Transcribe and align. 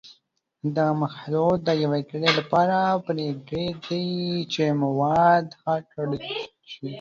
دغه 0.75 0.93
مخلوط 1.03 1.59
د 1.65 1.69
یوې 1.83 2.01
ګړۍ 2.09 2.29
لپاره 2.39 2.77
پرېږدئ 3.05 4.05
چې 4.53 4.63
مواد 4.81 5.45
ښه 5.59 5.73
ګډ 5.91 6.09
شي. 6.71 6.87